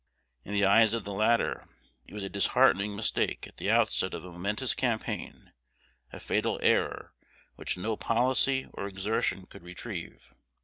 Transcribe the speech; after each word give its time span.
In 0.43 0.53
the 0.53 0.65
eyes 0.65 0.95
of 0.95 1.03
the 1.03 1.13
latter 1.13 1.69
it 2.07 2.13
was 2.15 2.23
a 2.23 2.27
disheartening 2.29 2.95
mistake 2.95 3.45
at 3.45 3.57
the 3.57 3.69
outset 3.69 4.15
of 4.15 4.25
a 4.25 4.31
momentous 4.31 4.73
campaign, 4.73 5.51
a 6.11 6.19
fatal 6.19 6.59
error, 6.63 7.13
which 7.55 7.77
no 7.77 7.95
policy 7.95 8.67
or 8.73 8.87
exertion 8.87 9.45
could 9.45 9.61
retrieve. 9.61 10.33